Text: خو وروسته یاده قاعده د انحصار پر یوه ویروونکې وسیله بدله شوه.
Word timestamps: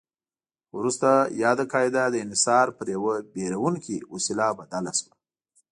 خو 0.67 0.73
وروسته 0.81 1.09
یاده 1.43 1.65
قاعده 1.73 2.03
د 2.11 2.15
انحصار 2.25 2.67
پر 2.77 2.87
یوه 2.95 3.13
ویروونکې 3.35 3.95
وسیله 4.13 4.47
بدله 4.59 4.91
شوه. 4.99 5.13